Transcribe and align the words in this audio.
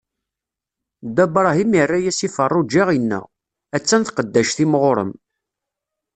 Dda 1.07 1.25
Bṛahim 1.33 1.71
irra-as 1.81 2.19
i 2.27 2.29
Feṛṛuǧa, 2.35 2.83
inna: 2.97 3.21
a-tt-an 3.75 4.03
tqeddact-im 4.07 4.73
ɣur-m. 4.81 5.11